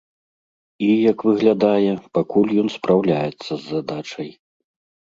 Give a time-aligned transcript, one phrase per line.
[0.85, 4.29] І, як выглядае, пакуль ён спраўляецца з задачай.